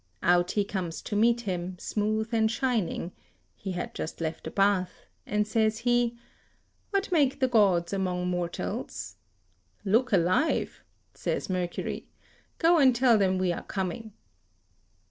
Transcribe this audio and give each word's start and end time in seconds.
Out 0.23 0.53
he 0.53 0.65
comes 0.65 0.99
to 1.03 1.15
meet 1.15 1.41
him, 1.41 1.77
smooth 1.77 2.33
and 2.33 2.49
shining 2.49 3.11
(he 3.55 3.73
had 3.73 3.93
just 3.93 4.19
left 4.19 4.45
the 4.45 4.49
bath), 4.49 5.05
and 5.27 5.45
says 5.47 5.77
he: 5.77 6.17
"What 6.89 7.11
make 7.11 7.39
the 7.39 7.47
gods 7.47 7.93
among 7.93 8.27
mortals?" 8.27 9.17
"Look 9.85 10.11
alive," 10.11 10.81
says 11.13 11.51
Mercury, 11.51 12.07
"go 12.57 12.79
and 12.79 12.95
tell 12.95 13.19
them 13.19 13.37
we 13.37 13.53
are 13.53 13.61
coming." 13.61 14.13